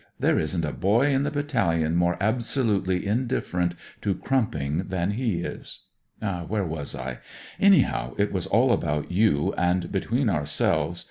[0.19, 5.81] Thpre isn't a boy in the Battalion more absolutely indifferent to crumping than he is.
[6.19, 7.19] Where was I?
[7.59, 10.99] Anyhow, it was all about you, and between ourselves 146 NEWS FOR HOME O.C.